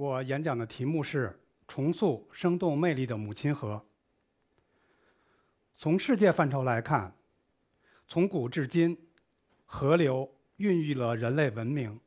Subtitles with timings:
[0.00, 3.84] 我演讲的题目是“重塑生动魅力的母亲河”。
[5.76, 7.14] 从世界范畴来看，
[8.06, 8.96] 从古至今，
[9.66, 12.00] 河流孕育了人类文明。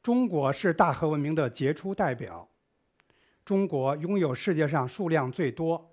[0.00, 2.48] 中国是大河文明的杰出代表。
[3.44, 5.92] 中国拥有世界上数量最多、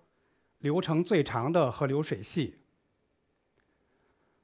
[0.60, 2.60] 流程最长的河流水系。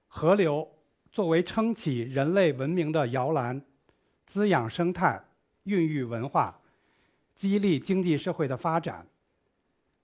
[0.07, 0.67] 河流
[1.11, 3.63] 作为撑起人类文明的摇篮，
[4.25, 5.27] 滋养生态。
[5.71, 6.59] 孕育文化，
[7.33, 9.07] 激励经济社会的发展。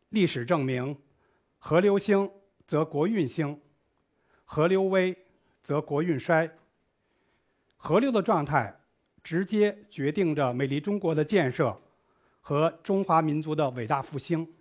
[0.10, 0.98] 历史证明，
[1.58, 2.32] 河流兴
[2.66, 3.60] 则国运兴，
[4.46, 5.26] 河流危
[5.62, 6.50] 则国运衰。
[7.76, 8.80] 河流的状态，
[9.22, 11.78] 直接决定着美丽中国的建设
[12.40, 14.56] 和中华民族的伟大复兴。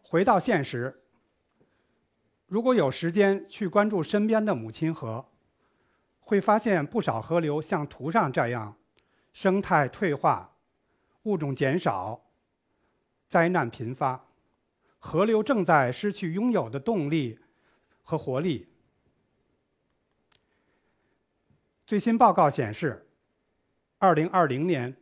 [0.00, 1.02] 回到现实，
[2.46, 5.26] 如果有时间去关注身边的母亲河。
[6.30, 8.76] 会发现不少河流像图上这样，
[9.32, 10.54] 生态退化，
[11.24, 12.30] 物种减少，
[13.28, 14.28] 灾难频发，
[15.00, 17.40] 河流正在失去拥有的动力
[18.04, 18.68] 和活力。
[21.84, 23.08] 最新报告显示，
[23.98, 24.96] 二零二零年，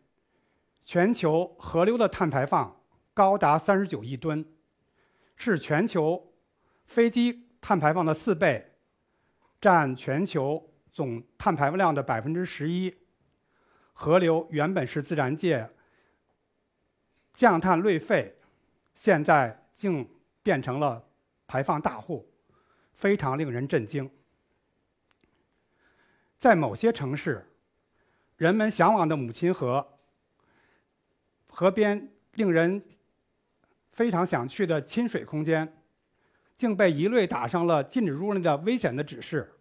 [0.86, 2.80] 全球河流的碳排放
[3.12, 4.42] 高达三十九亿吨，
[5.36, 6.32] 是全球
[6.86, 8.78] 飞机碳排放的四倍，
[9.60, 10.67] 占全球。
[10.98, 12.92] 总碳排放量的百分之十一，
[13.92, 15.70] 河流原本是自然界
[17.32, 18.36] 降碳累废，
[18.96, 20.10] 现在竟
[20.42, 21.08] 变成了
[21.46, 22.28] 排放大户，
[22.94, 24.10] 非常令人震惊。
[26.36, 27.48] 在某些城市，
[28.36, 30.00] 人们向往的母亲河，
[31.46, 32.82] 河边令人
[33.92, 35.80] 非常想去的亲水空间，
[36.56, 39.54] 竟被一律打上了禁止入内的危险的指示。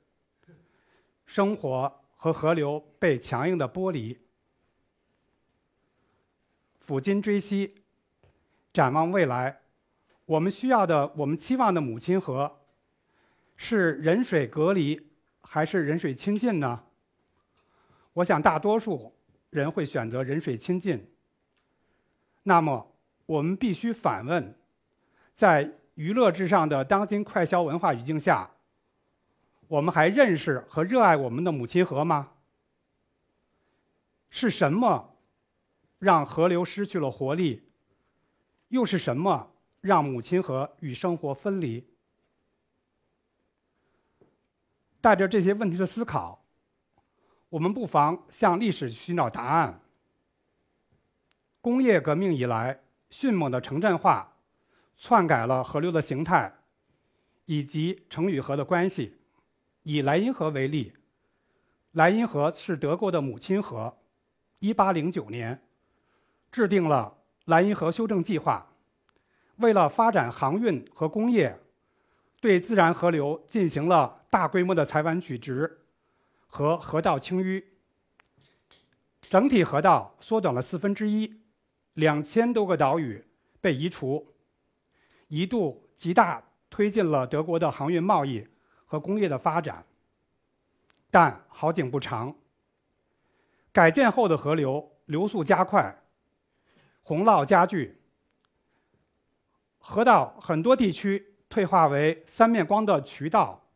[1.27, 4.17] 生活和河流被强硬的剥离。
[6.83, 7.75] 抚今追昔，
[8.73, 9.59] 展望未来，
[10.25, 12.61] 我们需要的、我们期望的母亲河，
[13.57, 15.09] 是人水隔离
[15.41, 16.85] 还是人水亲近呢？
[18.13, 19.13] 我想大多数
[19.49, 21.13] 人会选择人水亲近。
[22.43, 24.57] 那么，我们必须反问：
[25.35, 28.49] 在娱乐至上的当今快消文化语境下。
[29.67, 32.31] 我们还认识和热爱我们的母亲河吗？
[34.29, 35.15] 是什么
[35.99, 37.63] 让河流失去了活力？
[38.69, 39.51] 又是什么
[39.81, 41.85] 让母亲河与生活分离？
[44.99, 46.43] 带着这些问题的思考，
[47.49, 49.81] 我们不妨向历史寻找答案。
[51.61, 54.37] 工业革命以来，迅猛的城镇化
[54.97, 56.53] 篡改了河流的形态，
[57.45, 59.17] 以及城与河的关系。
[59.89, 60.91] 以莱茵河为例，
[61.93, 63.97] 莱茵河是德国的母亲河。
[64.59, 65.65] 1809年，
[66.51, 68.73] 制定了莱茵河修正计划，
[69.55, 71.57] 为了发展航运和工业，
[72.41, 75.79] 对自然河流进行了大规模的采剜取直
[76.47, 77.63] 和河道清淤，
[79.21, 81.33] 整体河道缩短了四分之一，
[81.93, 83.23] 两千多个岛屿
[83.61, 84.33] 被移除，
[85.29, 88.45] 一度极大推进了德国的航运贸易。
[88.87, 89.85] 和工业的发展，
[91.11, 92.33] 但好景不长。
[93.71, 95.95] 改建后的河流流速加快，
[97.03, 98.01] 洪涝加剧，
[99.77, 103.69] 河道很多地区退化为三面光的渠道，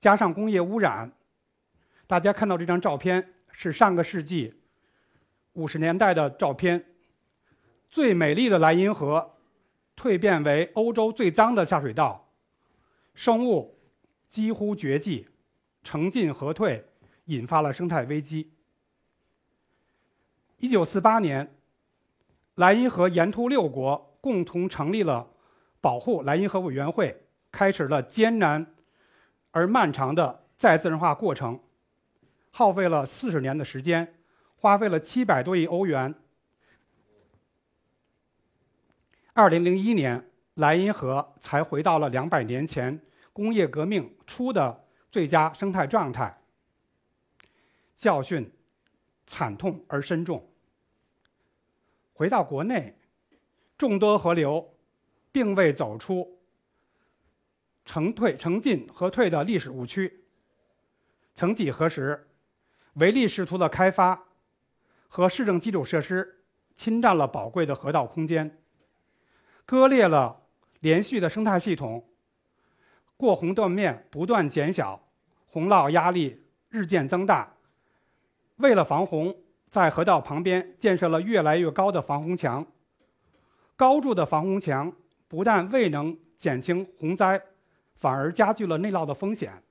[0.00, 1.12] 加上工业污染。
[2.08, 4.62] 大家看到这张照片是上个世纪
[5.52, 6.84] 五十年代的照片，
[7.88, 9.34] 最美丽的莱茵河
[9.96, 12.28] 蜕变为欧洲最脏的下水道，
[13.14, 13.75] 生物。
[14.36, 15.26] 几乎绝迹，
[15.82, 16.84] 城进和退，
[17.24, 18.52] 引发了生态危机。
[20.58, 21.56] 一九四八年，
[22.56, 25.26] 莱茵河沿途六国共同成立了
[25.80, 27.18] 保护莱茵河委员会，
[27.50, 28.74] 开始了艰难
[29.52, 31.58] 而漫长的再自然化过程，
[32.50, 34.18] 耗费了四十年的时间，
[34.56, 36.14] 花费了七百多亿欧元。
[39.32, 43.00] 二零零一年，莱茵河才回到了两百年前。
[43.36, 46.40] 工业革命初的最佳生态状态，
[47.94, 48.50] 教训
[49.26, 50.42] 惨痛而深重。
[52.14, 52.96] 回到国内，
[53.76, 54.74] 众多河流
[55.30, 56.38] 并未走出
[57.84, 60.24] 成退、成进和退的历史误区。
[61.34, 62.26] 曾几何时，
[62.94, 64.28] 唯利是图的开发
[65.08, 66.42] 和市政基础设施
[66.74, 68.58] 侵占了宝贵的河道空间，
[69.66, 70.40] 割裂了
[70.80, 72.02] 连续的生态系统。
[73.16, 75.08] 过洪断面不断减小，
[75.46, 77.54] 洪涝压力日渐增大。
[78.56, 79.34] 为了防洪，
[79.68, 82.66] 在河道旁边建设了越来越高的防洪墙。
[83.74, 84.92] 高筑的防洪墙
[85.28, 87.40] 不但未能减轻洪灾，
[87.94, 89.62] 反而加剧了内涝的风险。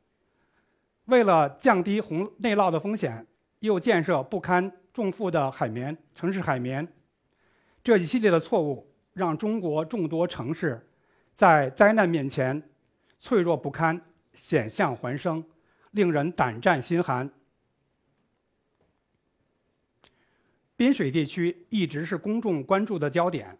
[1.05, 3.25] 为了降低洪内涝的风险，
[3.59, 6.87] 又建设不堪重负的海绵城市海绵，
[7.83, 10.87] 这一系列的错误让中国众多城市
[11.35, 12.61] 在灾难面前
[13.25, 13.99] 脆弱不堪、
[14.35, 15.43] 险象环生，
[15.93, 17.27] 令人胆战心寒。
[20.75, 23.57] 滨水地区一直是公众关注的焦点。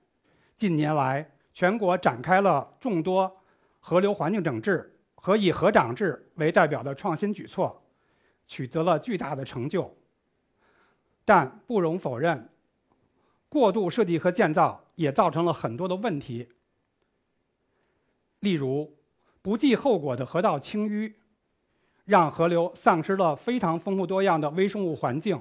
[0.56, 3.42] 近年来，全国展开了众多
[3.80, 7.84] 河流环境整治和以河长制为代表的创新举措，
[8.46, 9.98] 取得了巨大的成就。
[11.26, 12.48] 但不容否认，
[13.50, 16.50] 过度设计和建造也造成了很多的问题。
[18.42, 18.96] 例如，
[19.46, 21.14] 不计后果的河道清淤，
[22.06, 25.40] 让河流丧失了非常丰富多样的微生物环境。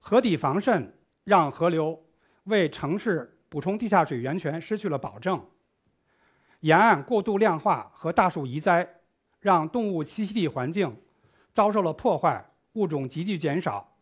[0.00, 0.92] 河底防渗
[1.22, 2.04] 让河流
[2.46, 5.38] 为城市补充地下水源泉失去了保证；
[6.62, 8.96] 沿岸过度量化和大树移栽，
[9.38, 10.96] 让动物栖息地环境
[11.52, 13.96] 遭受了破坏，物种急剧减少。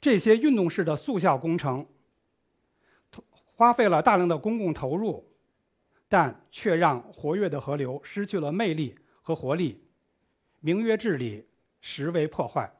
[0.00, 1.86] 这些运动式的速效工程，
[3.54, 5.24] 花费了大量的公共投入，
[6.08, 9.84] 但却让活跃的河流失去了魅力和活力。
[10.60, 11.46] 名曰治理，
[11.80, 12.72] 实为破坏。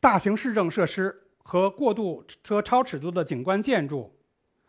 [0.00, 4.16] 大型市政设施和过度车超尺度的景观建筑，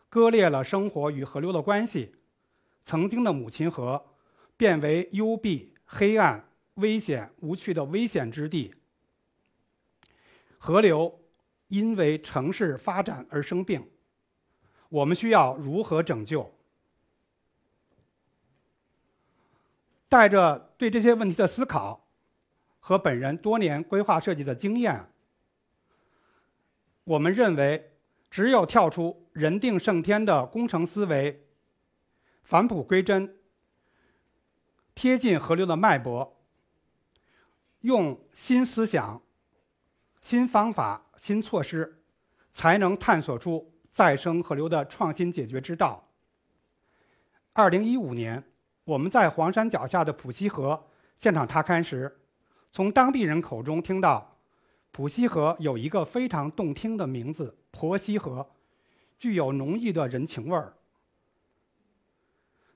[0.08, 2.14] 割裂了生活与河流的关系。
[2.84, 4.04] 曾经的母亲河，
[4.56, 8.74] 变为幽闭、黑暗、危险、无趣的危险之地。
[10.58, 11.20] 河流
[11.68, 13.88] 因为城市发展而生病，
[14.90, 16.52] 我们需要如何拯救？
[20.08, 22.08] 带着对这些问题的思考，
[22.80, 25.12] 和本人多年规划设计的经验。
[27.04, 27.92] 我们认为，
[28.28, 31.46] 只有跳出人定胜天的工程思维，
[32.42, 33.38] 返璞归真，
[34.94, 36.36] 贴近河流的脉搏，
[37.82, 39.22] 用新思想、
[40.20, 42.02] 新方法、新措施，
[42.50, 46.08] 才能探索出再生河流的创新解决之道。
[47.52, 48.42] 二零一五年，
[48.84, 52.20] 我们在黄山脚下的普溪河现场踏勘时，
[52.72, 54.38] 从当地人口中听到。
[54.92, 58.50] 普溪河有一个非常动听的名字——婆溪河，
[59.16, 60.74] 具有浓郁的人情味儿。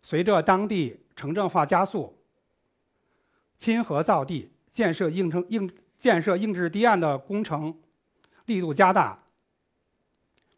[0.00, 2.16] 随着当地城镇化加速，
[3.56, 5.68] 亲河造地、建设硬城硬
[5.98, 7.80] 建设硬质堤岸的工程
[8.46, 9.23] 力度加大，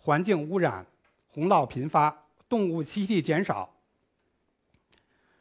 [0.06, 0.86] 环境污染、
[1.26, 3.74] 洪涝频发、动物栖息减少，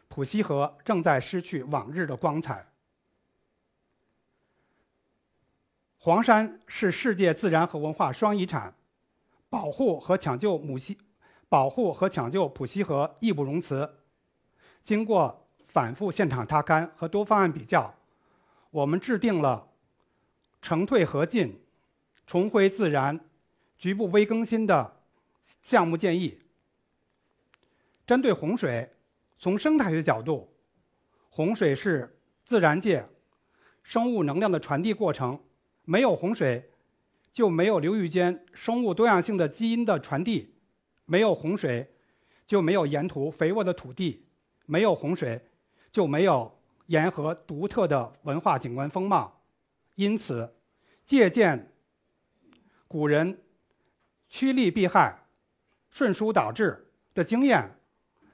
[0.07, 2.65] 普西河正在失去往日的光彩。
[5.99, 8.73] 黄山是世界自然和文化双遗产，
[9.51, 10.97] 保护和抢救母溪，
[11.47, 13.99] 保护和抢救普西河义不容辞。
[14.83, 17.93] 经过反复现场踏勘和多方案比较，
[18.71, 19.67] 我们制定了
[20.59, 21.63] 城退河进、
[22.25, 23.19] 重回自然、
[23.77, 25.01] 局部微更新的
[25.43, 26.39] 项目建议。
[28.05, 28.89] 针对洪水，
[29.37, 30.53] 从生态学角度，
[31.29, 33.07] 洪水是自然界
[33.83, 35.39] 生物能量的传递过程。
[35.83, 36.71] 没有洪水，
[37.31, 40.47] 就没有流域间生物多样性的基因的传递；
[41.05, 41.93] 没有洪水，
[42.47, 44.23] 就没有沿途肥沃的土地；
[44.65, 45.47] 没有洪水，
[45.91, 49.43] 就没有沿河独特的文化景观风貌。
[49.93, 50.55] 因此，
[51.05, 51.71] 借鉴
[52.87, 53.39] 古人
[54.35, 55.17] 趋利避害、
[55.89, 57.79] 顺疏导致的经验，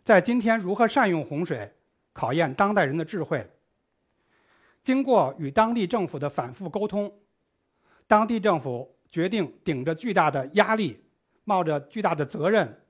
[0.03, 1.71] 在今天如何善用洪水，
[2.11, 3.47] 考验当代人的智慧。
[4.81, 7.19] 经过与当地政府的反复沟通。
[8.07, 11.05] 当地政府决定顶着巨大的压力，
[11.43, 12.81] 冒着巨大的责任，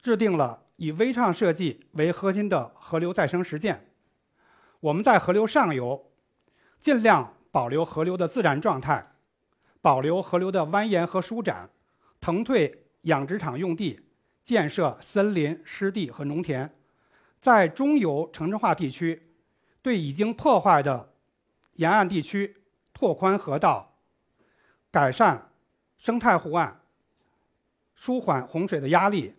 [0.00, 3.90] 制定了以微创设计为核心的河流再生实践。
[4.80, 6.10] 我们在河流上游，
[6.80, 9.15] 尽量保留河流的自然状态，
[9.86, 11.70] 保留河流的蜿蜒和舒展，
[12.18, 14.00] 腾退养殖场用地，
[14.42, 16.76] 建设森林、湿地和农田。
[17.40, 19.30] 在中游城镇化地区，
[19.82, 21.12] 对已经破坏的
[21.74, 22.56] 沿岸地区。
[22.92, 24.00] 拓宽河道，
[24.90, 25.52] 改善
[25.98, 26.80] 生态护岸，
[27.94, 29.34] 舒缓洪水的压力；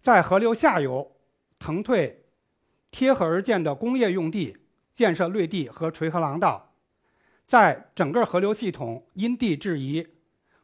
[0.00, 1.14] 在河流下游
[1.58, 2.24] 腾退
[2.90, 4.56] 贴河而建的工业用地，
[4.94, 6.63] 建设绿地和垂河廊道；
[7.46, 10.06] 在整个河流系统因地制宜，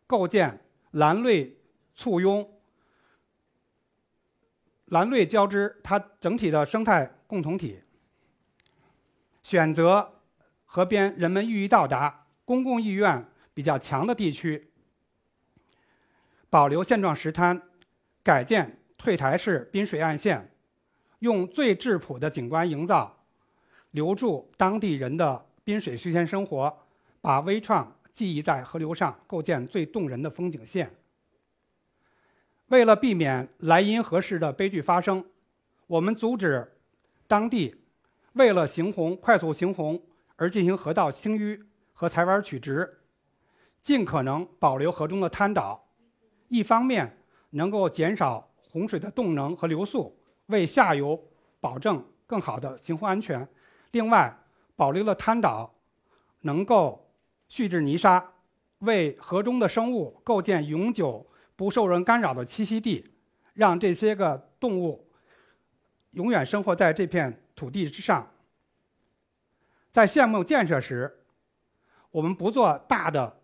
[0.06, 1.58] 构建蓝绿
[1.94, 2.50] 簇拥、
[4.86, 7.80] 蓝绿交织，它整体的生态共同体。
[9.42, 10.16] 选择。
[10.72, 14.70] 河边人们易于到达、公共意愿比较强的地区，
[16.48, 17.60] 保留现状石滩，
[18.22, 20.54] 改建退台式滨水岸线，
[21.18, 23.24] 用最质朴的景观营造，
[23.90, 26.76] 留住当地人的滨水休闲生活，
[27.20, 30.90] 把微创记忆在河流上，构建最动人的风景线。
[32.68, 35.24] 为了避免莱茵河式的悲剧发生，
[35.86, 36.76] 我们阻止
[37.26, 37.74] 当地
[38.34, 40.00] 为了行洪、快速行洪
[40.36, 41.60] 而进行河道清淤
[41.92, 42.98] 和采湾取直，
[43.82, 45.88] 尽可能保留河中的滩岛。
[46.48, 47.18] 一方面
[47.50, 51.20] 能够减少洪水的动能和流速，为下游
[51.60, 53.44] 保证更好的行洪安全；
[53.90, 54.36] 另外，
[54.80, 55.74] 保留了滩岛，
[56.40, 57.12] 能够
[57.48, 58.32] 蓄滞泥沙，
[58.78, 63.12] 为河中的生物构建永久不受人干扰的栖息地，
[63.52, 65.06] 让这些个动物
[66.12, 68.26] 永远生活在这片土地之上。
[69.90, 71.14] 在项目建设时，
[72.10, 73.38] 我们不做大的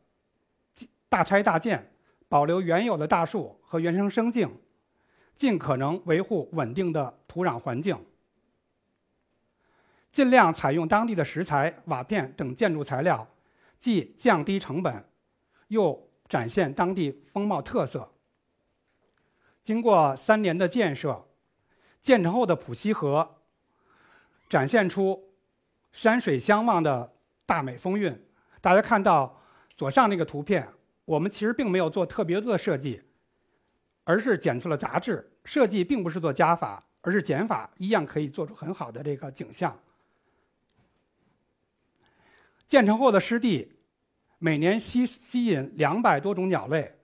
[1.06, 1.92] 大拆大建。
[2.28, 4.50] 保留原有的大树和原生生境，
[5.36, 7.94] 尽可能维护稳定的土壤环境，
[10.16, 13.28] 尽量采用当地的石材、瓦片等建筑材料，
[13.78, 15.04] 既降低成本，
[15.68, 18.10] 又展现当地风貌特色。
[19.62, 21.28] 经过三年的建设，
[22.00, 23.42] 建成后的浦西河
[24.48, 25.34] 展现出
[25.92, 27.12] 山水相望的
[27.44, 28.18] 大美风韵。
[28.62, 29.38] 大家看到
[29.76, 30.66] 左上那个图片。
[31.04, 33.02] 我们其实并没有做特别多的设计，
[34.04, 35.30] 而是剪出了杂质。
[35.44, 39.78] 设计并不是做加法，而是减法，一样可以做出很好的这个景象。
[42.66, 43.72] 建成后的湿地，
[44.38, 46.98] 每年吸吸引两百多种鸟类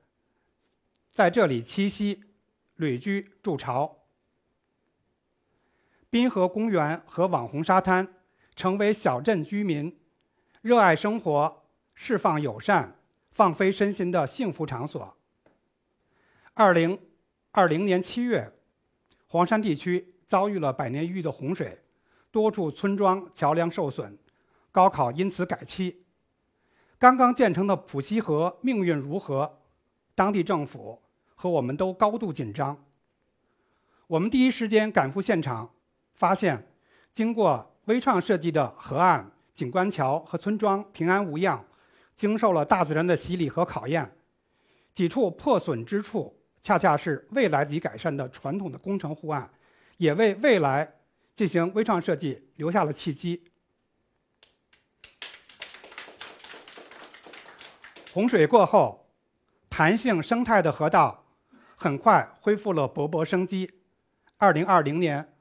[1.11, 2.23] 在这里栖息、
[2.77, 4.05] 旅居、筑巢。
[6.11, 8.07] 滨河公园和网红沙滩
[8.55, 9.99] 成为小镇居民
[10.61, 11.65] 热爱生活、
[11.95, 12.99] 释放友善。
[13.35, 15.17] 放飞身心的幸福场所。
[16.53, 16.99] 二零
[17.51, 18.53] 二零年七月，
[19.27, 21.79] 黄山地区遭遇了百年一遇的洪水，
[22.31, 24.19] 多处村庄桥梁受损，
[24.73, 26.05] 高考因此改期。
[26.99, 29.61] 刚刚建成的普西河命运如何？
[30.15, 31.01] 当地政府
[31.35, 32.85] 和我们都高度紧张。
[34.07, 35.71] 我们第一时间赶赴现场，
[36.15, 36.67] 发现
[37.13, 41.65] 经过微创设计的河岸、景观桥和村庄平安无恙。
[42.15, 44.15] 经受了大自然的洗礼和考验，
[44.95, 49.51] 几处破损之处，恰恰是未来得以改善的传统的工程护岸，
[49.97, 50.89] 也为未来
[51.35, 53.43] 进行微创设计留下了契机。
[58.13, 59.09] 洪水过后，
[59.71, 61.25] 弹性生态的河道
[61.75, 63.71] 很快恢复了勃勃生机。
[64.37, 65.33] 二零二零年，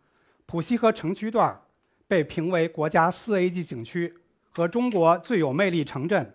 [0.46, 1.64] 普西河城区段
[2.08, 4.16] 被评为国家四 A 级景区
[4.52, 6.34] 和中国最有魅力城镇。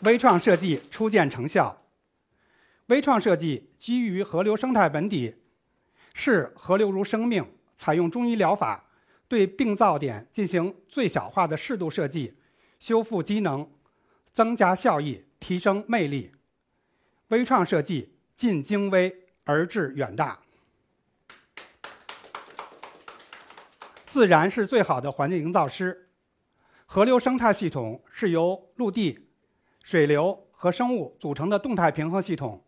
[0.00, 1.82] 微创设计初见成效。
[2.88, 5.36] 微创设计基于河流生态本底，
[6.12, 7.42] 视河流如生命，
[7.74, 8.84] 采用中医疗法，
[9.26, 12.36] 对病灶点进行最小化的适度设计，
[12.78, 13.66] 修复机能，
[14.36, 16.30] 增加效益，提升魅力。
[17.28, 19.10] 微创设计尽精微
[19.44, 20.38] 而致远大。
[24.04, 26.10] 自然是最好的环境营造师。
[26.84, 29.26] 河流生态系统是由陆地。
[29.82, 32.62] 水流和生物组成的动态平衡系统。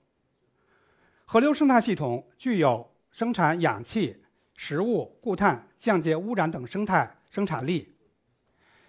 [1.26, 4.24] 河流生态系统具有生产氧气、
[4.56, 7.94] 食物、固碳、降解污染等生态生产力。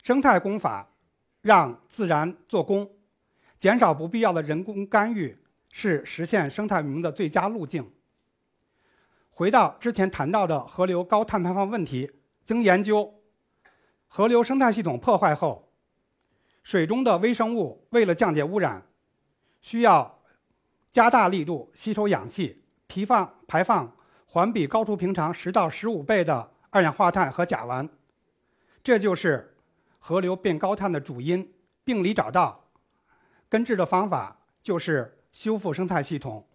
[0.01, 0.87] 生态工法
[1.41, 2.89] 让自然做工，
[3.57, 5.37] 减少不必要的人工干预，
[5.71, 7.91] 是实现生态文明的最佳路径。
[9.29, 12.11] 回到之前谈到的河流高碳排放问题，
[12.45, 13.21] 经研究，
[14.07, 15.71] 河流生态系统破坏后。
[16.61, 18.85] 水中的微生物为了降解污染，
[19.61, 20.19] 需要
[20.91, 27.89] 加大力度吸收氧气，排放排放环比高出平常十到十五倍的二氧化碳和甲烷，
[28.83, 29.48] 这就是
[29.99, 31.53] 河流变高碳的主因。
[31.83, 32.71] 病理找到，
[33.47, 36.47] 根治的方法就是修复生态系统，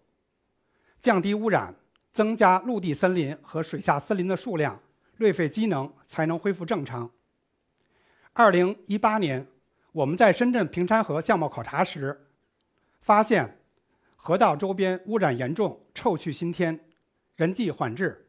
[0.99, 1.73] 降低污染，
[2.11, 4.79] 增加陆地森林和水下森林的数量，
[5.17, 7.09] 绿肺机能才能恢复正常。
[8.33, 9.47] 二零一八年。
[9.91, 12.27] 我们在深圳平山河项目考察时，
[12.99, 13.61] 发现
[14.17, 16.77] 河道周边污染严重，臭气熏天，
[17.37, 18.27] 人迹缓至，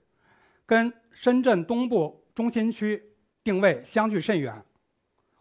[0.64, 4.64] 跟深圳东部中心区定位相距甚远。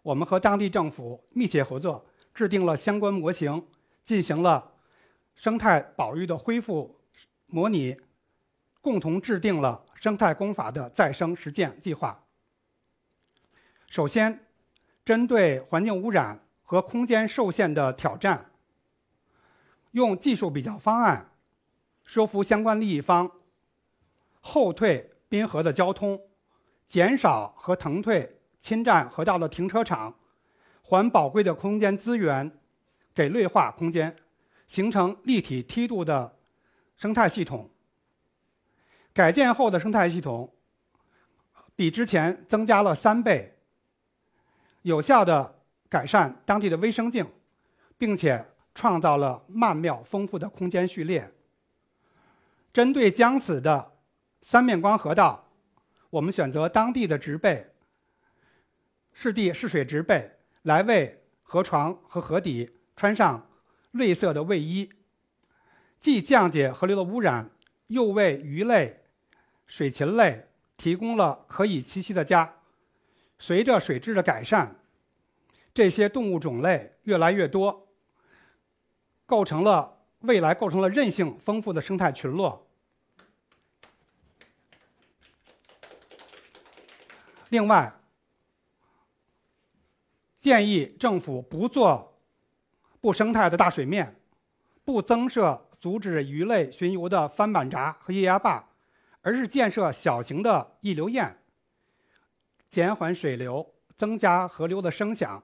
[0.06, 3.66] 我们和当地政府密切合作，制定了相关模型，
[4.04, 4.74] 进行了
[5.34, 6.96] 生态保育的恢复
[7.48, 7.98] 模拟，
[8.82, 12.24] 共同制定了生态工法的再生实践计划。
[13.88, 14.46] 首先，
[15.04, 18.52] 针对环境污染和空间受限的挑战，
[19.94, 21.32] 用技术比较方案
[22.04, 23.32] 说服相关利益方，
[24.40, 26.22] 后退滨河的交通，
[26.86, 28.35] 减少和腾退
[28.66, 30.12] 侵占河道的停车场，
[30.82, 32.52] 还宝贵的空间资源
[33.14, 34.16] 给绿化空间，
[34.68, 36.36] 形成立体梯度的
[36.98, 37.70] 生态系统。
[39.14, 40.52] 改建后的生态系统
[41.76, 43.56] 比之前增加了三倍。
[44.82, 47.24] 有效的改善当地的卫生境，
[48.00, 48.44] 并且
[48.74, 51.32] 创造了曼妙丰富的空间序列。
[52.74, 53.92] 针对将死的
[54.42, 55.48] 三面光河道，
[56.10, 57.64] 我们选择当地的植被、
[59.16, 60.30] 湿地适水植被
[60.64, 63.50] 来为河床和河底穿上
[63.92, 64.92] 绿色的卫衣，
[66.00, 67.50] 既降解河流的污染，
[67.88, 69.06] 又为鱼类、
[69.66, 72.56] 水禽类提供了可以栖息的家。
[73.40, 74.76] 随着水质的改善，
[75.74, 77.88] 这些动物种类越来越多，
[79.26, 82.68] 构成了未来构成了韧性丰富的生态群落。
[87.50, 87.94] 另外，
[90.46, 92.22] 建议政府不做
[93.02, 94.16] 不生态的大水面，
[94.84, 98.64] 不增设阻止鱼类巡游的翻板闸和液压坝，
[99.22, 101.36] 而是建设小型的溢流堰。
[102.70, 105.44] 减缓水流，增加河流的声响，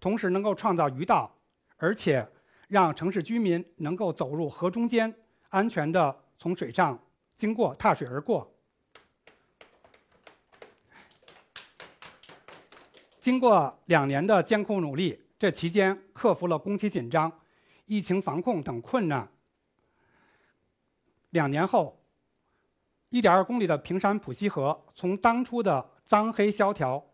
[0.00, 1.30] 同时能够创造鱼道，
[1.76, 2.26] 而且
[2.68, 5.14] 让城市居民能够走入河中间，
[5.50, 6.98] 安全的从水上
[7.36, 8.50] 经过，踏水而过。
[13.28, 17.30] 经过两年的艰苦努力，这期间克服了工期紧张、
[17.84, 19.30] 疫情防控等困难。
[21.28, 22.02] 两年后，
[23.10, 27.04] 一点二公里的平山普溪河从当初的脏黑萧条，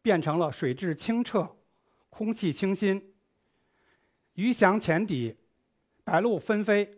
[0.00, 1.46] 变成了水质清澈、
[2.08, 3.12] 空气清新、
[4.36, 5.36] 鱼翔浅底、
[6.04, 6.90] 白鹭纷飞。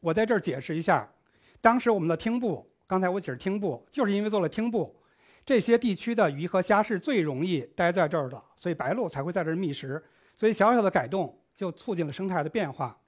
[0.00, 1.12] 我在这儿解释一下，
[1.60, 4.94] 当时我们的汀部，刚才我解释汀部，就是因为做了汀部，
[5.44, 10.02] 这些地区的鱼和虾是最容易待在这儿的，所以白鹭才会在这儿觅食。
[10.36, 12.98] 所以小小的改动就促进了生态的变化。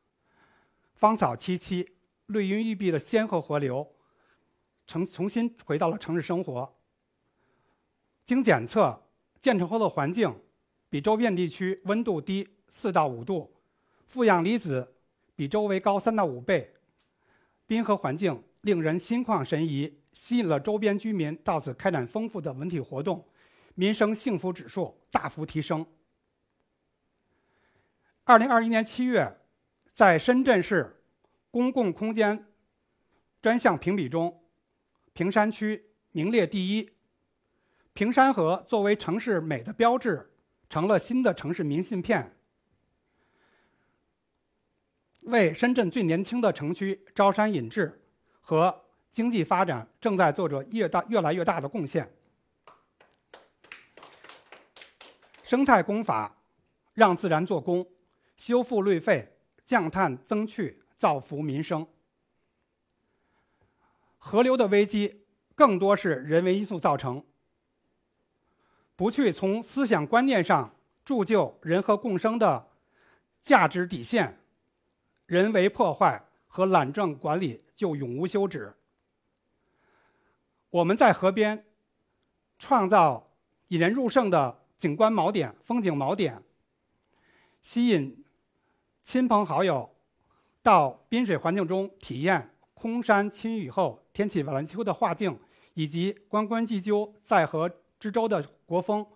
[0.95, 1.87] 芳草萋萋、
[2.27, 3.87] 绿荫玉碧的仙河河流，
[4.87, 6.75] 重重新回到了城市生活。
[8.25, 9.09] 经检测，
[9.41, 10.35] 建成后的环境
[10.89, 13.53] 比周边地区温度低四到五度，
[14.07, 14.95] 负氧离子
[15.35, 16.75] 比周围高三到五倍，
[17.67, 23.25] 滨河环境令人心旷神怡，吸引了周边居民到此开展丰富的文体活动，
[23.75, 25.87] 民生幸福指数大幅提升。
[28.25, 29.39] 二零二一年七月，
[29.93, 31.05] 在深圳市
[31.51, 32.47] 公共空间
[33.41, 34.43] 专项评比中，
[35.13, 36.91] 坪山区名列第一。
[37.93, 40.33] 平山河作为城市美的标志，
[40.69, 42.37] 成了新的城市明信片，
[45.21, 48.03] 为深圳最年轻的城区招商引智
[48.41, 48.86] 和
[49.17, 52.07] 经济发展正在做着越大越来越大的贡献。
[55.43, 56.37] 生态工法，
[56.93, 57.89] 让自然做工，
[58.37, 59.27] 修复绿肺，
[59.65, 61.87] 降碳增趣，造福民生。
[64.19, 65.25] 河流的危机
[65.55, 67.25] 更多是人为因素造成。
[68.97, 72.69] 不去从思想观念上铸就人和共生的
[73.43, 74.39] 价值底线，
[75.25, 78.75] 人为破坏和懒政管理就永无休止。
[80.71, 81.65] 我们在河边
[82.59, 83.33] 创造
[83.69, 86.43] 引人入胜的景观锚点、风景锚点，
[87.63, 88.25] 吸引
[89.03, 89.95] 亲朋好友
[90.63, 95.39] 到滨水环境中体验空山亲雨后天气晚秋的画境，
[95.75, 97.71] 以及关关雎鸠，在河。
[97.99, 99.07] 之洲的国风，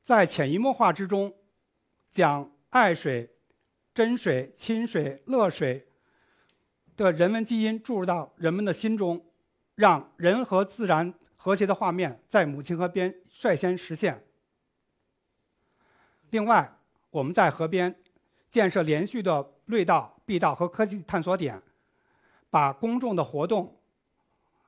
[0.00, 1.34] 在潜移默化之中，
[2.08, 3.34] 将爱水、
[3.92, 5.88] 真水、亲水、乐水
[6.96, 9.26] 的人文基因注入到人们的心中，
[9.78, 14.26] 让人和自然和谐的画面在母亲河边率先实现。
[16.30, 16.76] 另外，
[17.10, 17.94] 我们在河边
[18.50, 21.62] 建设连续的绿道、碧道和科技探索点，
[22.50, 23.78] 把公众的活动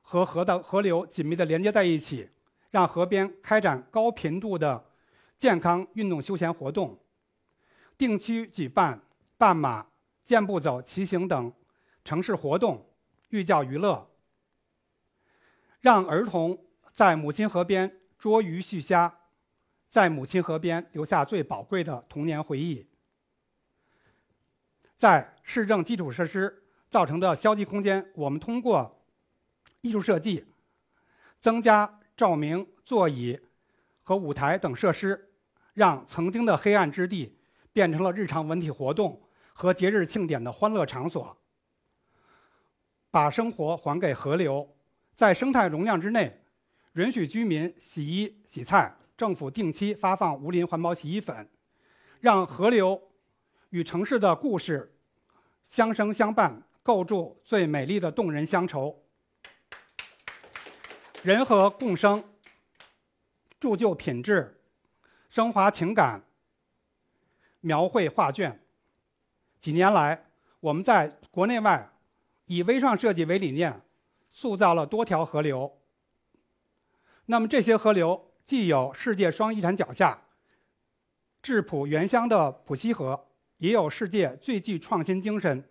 [0.01, 2.31] 和河的河流紧密的连接在一起。
[2.70, 4.85] 让河边开展高频度的
[5.37, 6.96] 健康运动休闲活动，
[7.99, 9.03] 定期举办
[9.37, 9.85] 半马、
[10.23, 11.53] 健步走、骑行等
[12.05, 12.87] 城市活动，
[13.31, 14.09] 寓教于乐。
[15.81, 16.59] 让儿童
[16.93, 19.12] 在母亲河边捉鱼续虾，
[19.88, 22.88] 在母亲河边留下最宝贵的童年回忆。
[24.97, 29.05] 在市政基础设施造成的消极空间，我们通过
[29.81, 30.47] 艺术设计
[31.40, 31.97] 增加。
[32.16, 33.40] 照明、座椅
[34.03, 35.33] 和舞台等设施，
[35.73, 37.38] 让曾经的黑暗之地
[37.73, 39.23] 变成了日常文体活动
[39.55, 41.38] 和节日庆典的欢乐场所。
[43.11, 44.77] 把生活还给河流，
[45.14, 46.42] 在生态容量之内，
[46.94, 48.96] 允许居民洗衣洗菜。
[49.16, 51.46] 政府定期发放无磷环保洗衣粉，
[52.20, 52.99] 让河流
[53.68, 54.96] 与城市的故事
[55.66, 59.05] 相生相伴，构筑最美丽的动人乡愁。
[61.23, 62.25] 人和共生，
[63.61, 64.59] 铸就品质，
[65.29, 66.25] 升华情感，
[67.61, 68.59] 描绘画卷。
[69.61, 70.25] 几年来，
[70.61, 71.92] 我们在国内外
[72.46, 73.83] 以微创设计为理念，
[74.31, 75.79] 塑造了多条河流。
[77.27, 78.27] 那么这些河流。
[78.43, 80.21] 既有世界双遗产脚下
[81.40, 85.62] 质朴原乡的普溪河，也有世界最具创新精神、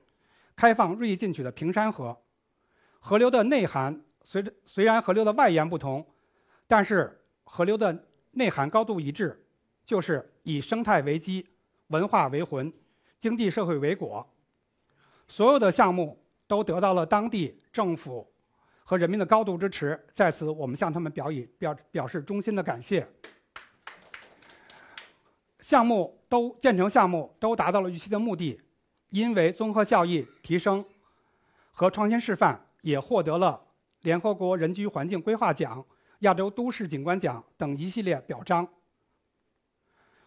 [0.55, 2.17] 开放锐意进取的平山河。
[3.01, 6.07] 河流的内涵，随着虽然河流的外延不同，
[6.67, 9.45] 但是河流的内涵高度一致，
[9.85, 11.45] 就是以生态为基，
[11.87, 12.71] 文化为魂，
[13.19, 14.25] 经济社会为果。
[15.27, 16.17] 所有的项目
[16.47, 18.31] 都得到了当地政府。
[18.89, 23.07] 和人民的高度支持，在此我们向他们表以表表示衷心的感谢。
[25.59, 28.59] 项目都建成项目都达到了预期的目的，
[29.11, 30.83] 因为综合效益提升
[31.71, 33.63] 和创新示范，也获得了
[34.01, 35.85] 联合国人居环境规划奖、
[36.21, 38.67] 亚洲都市景观奖等一系列表彰。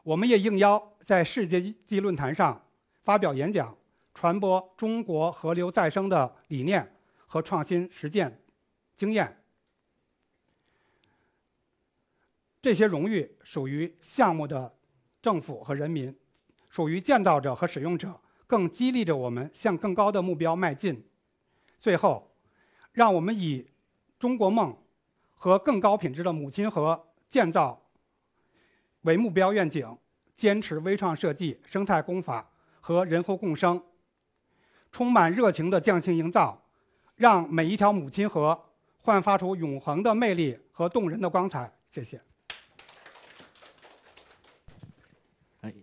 [0.04, 2.64] 我们也应邀在世界级论坛上
[3.02, 3.76] 发表演讲，
[4.14, 6.94] 传播中国河流再生的理念
[7.26, 8.38] 和创新实践。
[8.96, 9.42] 经验，
[12.60, 14.72] 这些荣誉属于项目的
[15.20, 16.16] 政府和人民，
[16.68, 21.08] 属于建造者和使用者，更激励着我们向更高的目标迈进。
[21.80, 22.36] 最后，
[22.92, 23.68] 让我们以
[24.18, 24.76] 中国梦
[25.34, 27.90] 和更高品质的母亲河建造
[29.00, 29.98] 为目标愿景，
[30.36, 33.84] 坚持微创设计、生态工法和人和共生，
[34.92, 36.68] 充满热情的匠心营造，
[37.16, 38.68] 让每一条母亲河。
[39.02, 41.70] 焕发出永恒的魅力和动人的光彩。
[41.90, 42.20] 谢谢。
[45.62, 45.74] 哎，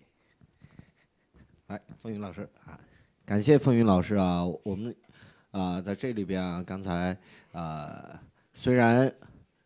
[1.68, 2.80] 来，风云老师啊，
[3.26, 4.46] 感谢风云老师啊。
[4.64, 4.96] 我们
[5.52, 7.16] 啊，在这里边啊，刚才
[7.52, 8.18] 啊，
[8.54, 9.14] 虽然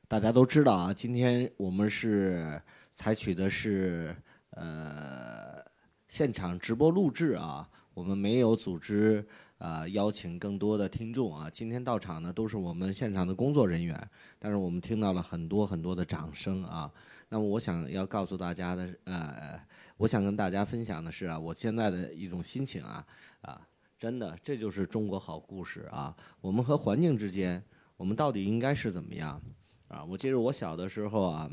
[0.08, 2.60] 大家都知道啊，今天我们是
[2.92, 4.16] 采取的是
[4.50, 5.64] 呃
[6.08, 9.24] 现场直播录制啊，我们没有组织。
[9.64, 11.50] 啊，邀请更多的听众啊！
[11.50, 13.98] 今天到场呢，都是我们现场的工作人员，
[14.38, 16.92] 但是我们听到了很多很多的掌声啊。
[17.30, 19.58] 那么，我想要告诉大家的，呃，
[19.96, 23.08] 我想跟大家分享的是啊，我现在的一种心情啊，
[23.40, 23.62] 啊，
[23.98, 26.14] 真的，这就是中国好故事啊！
[26.42, 27.64] 我们和环境之间，
[27.96, 29.42] 我们到底应该是怎么样
[29.88, 30.04] 啊？
[30.04, 31.50] 我记得我小的时候啊，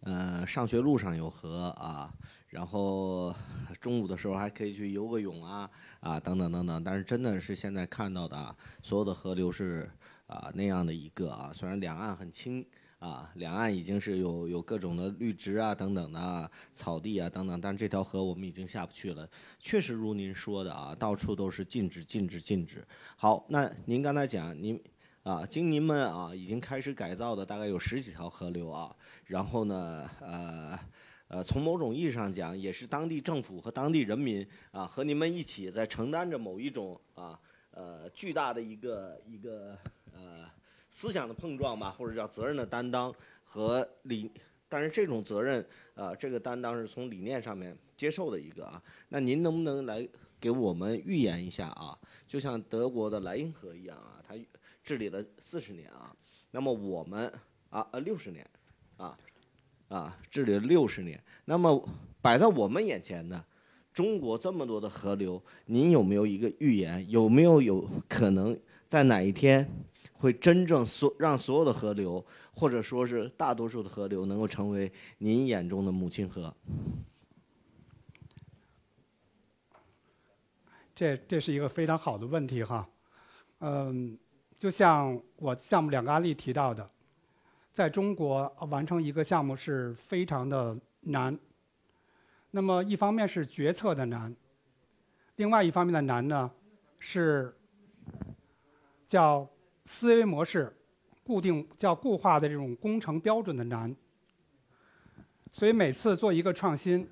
[0.00, 2.10] 呃，上学路上有河啊，
[2.48, 3.34] 然后
[3.82, 5.70] 中午的时候还可以去游个泳啊。
[6.04, 9.90] 啊，等等等等，但是真的是现在看到的啊，所有的河流是
[10.26, 12.62] 啊那样的一个啊，虽然两岸很清
[12.98, 19.26] 啊，两岸已经是有有各种的绿植啊等等的草地啊等等，但是这条河我们已经下不去了。
[19.58, 22.86] 确实如您说的啊，到处都是禁止禁止禁止。
[23.16, 24.78] 好，那您刚才讲您
[25.22, 30.78] 啊，经您们啊已经开始改造的大概有十几条河流啊，然后呢呃。
[31.34, 37.36] 呃，从某种意义上讲，也是当地政府和当地人民啊，和你们一起在承担着某一种啊，
[37.72, 39.76] 呃，巨大的一个一个
[40.12, 40.48] 呃
[40.92, 44.30] 思想的碰撞吧，或者叫责任的担当和理。
[44.68, 45.66] 但是这种责任
[45.96, 48.80] 啊，这个担当是从理念上面接受的一个啊。
[49.08, 51.98] 那您能不能来给我们预言一下啊？
[52.28, 54.36] 就像德国的莱茵河一样啊，它
[54.84, 56.14] 治理了四十年啊，
[56.52, 57.26] 那么我们
[57.70, 58.48] 啊呃六十年
[58.98, 59.18] 啊。
[59.88, 61.88] 啊，治理了六十年，那么
[62.20, 63.44] 摆在我们眼前的
[63.92, 67.08] 中国这么多的河流，您有没有一个预言？
[67.08, 69.68] 有没有有可能在哪一天
[70.12, 76.52] 会真正所让所有的河流，或者说是大多数的河流，能够成为您眼中的母亲河？
[80.94, 82.88] 这这是一个非常好的问题哈，
[83.58, 84.18] 嗯，
[84.58, 86.90] 就像我项目两个案例提到的。
[87.74, 91.36] 在中国完成一个项目是非常的难。
[92.52, 94.32] 那么一方面是决策的难，
[95.34, 96.48] 另外一方面的难呢，
[97.00, 97.52] 是
[99.08, 99.44] 叫
[99.86, 100.72] 思维模式
[101.24, 103.92] 固定、叫固化的这种工程标准的难。
[105.52, 107.10] 所以每次做一个创新，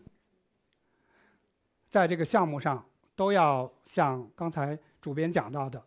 [1.88, 5.84] 在这个项目上都要像刚才主编讲到的，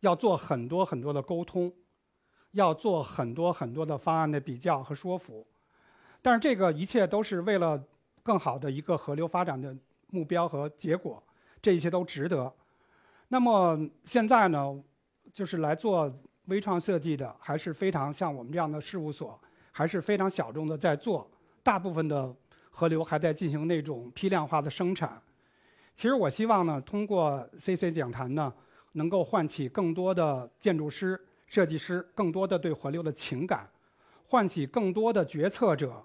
[0.00, 1.70] 要做很多很多的沟通。
[2.54, 5.46] 要做很多很多的方案的比较和说服，
[6.22, 7.80] 但是这个一切都是为了
[8.22, 9.76] 更好的一个河流发展的
[10.08, 11.22] 目标和结果，
[11.60, 12.52] 这一切都值得。
[13.28, 14.82] 那么现在呢，
[15.32, 16.12] 就是来做
[16.46, 19.38] 微创设计的，还是非常像我们这样的事务所，
[19.72, 21.28] 还是非常小众的在做，
[21.62, 22.32] 大部分的
[22.70, 25.20] 河流还在进行那种批量化的生产。
[25.96, 28.52] 其实我希望呢，通过 CC 讲坛呢，
[28.92, 31.20] 能够唤起更多的建筑师、
[31.54, 33.70] 设计师更多的对河流的情感，
[34.26, 36.04] 唤起更多的决策者，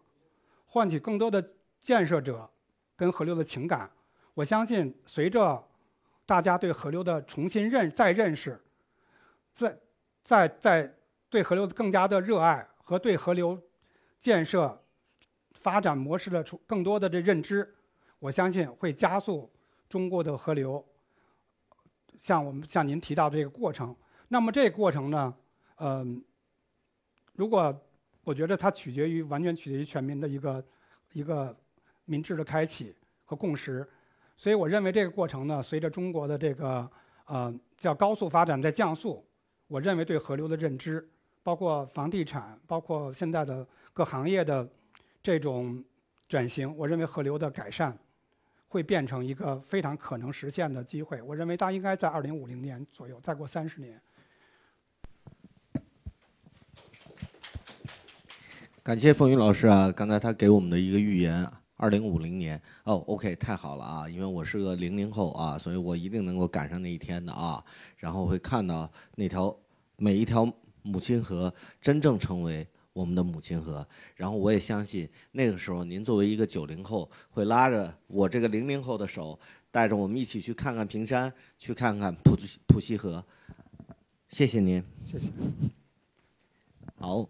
[0.67, 1.43] 唤起更多的
[1.81, 2.47] 建设者
[2.95, 3.89] 跟河流的情感。
[4.35, 5.67] 我相信，随着
[6.23, 8.62] 大家对河流的重新认再认识，
[9.51, 9.75] 在
[10.23, 10.95] 在在
[11.31, 13.59] 对河流更加的热爱和对河流
[14.19, 14.79] 建设
[15.53, 17.75] 发展模式的更多的这认知，
[18.19, 19.51] 我相信会加速。
[19.89, 20.85] 中国的河流，
[22.19, 23.95] 像我们像您提到这个过程，
[24.30, 25.34] 那么这个过程呢，
[25.80, 26.24] 嗯，
[27.34, 27.78] 如果
[28.24, 30.63] 我觉得它取决于完全取决于全民的一个
[31.12, 31.54] 一个
[32.06, 33.86] 民智的开启和共识，
[34.38, 36.89] 所以我认为这个过程呢，随着中国的这个
[37.26, 39.26] 呃叫高速发展在降速，
[39.68, 41.06] 我认为对河流的认知，
[41.44, 44.65] 包括房地产，包括现在的各行业的
[45.22, 45.84] 这种
[46.28, 47.98] 转型，我认为河流的改善。
[48.72, 51.20] 会变成一个非常可能实现的机会。
[51.24, 54.00] 我认为它应该在二零五零年左右，再过三十年。
[58.82, 67.63] 感谢风云老师啊，刚才他给我们的一个预言，二零五零年哦，OK，太好了啊，因为我是个零零后啊，所以我一定能够赶上那一天的啊，
[67.98, 69.56] 然后会看到那条
[69.98, 72.68] 每一条母亲河真正成为。
[72.92, 79.39] 我们的母亲河，然后我也相信那个时候您作为一个九零后，会拉着我这个零零后的手，
[79.72, 82.36] 带着我们一起去看看平山，去看看普
[82.68, 83.24] 普西河。
[84.30, 85.32] 谢谢您，谢谢。
[86.98, 87.30] 好。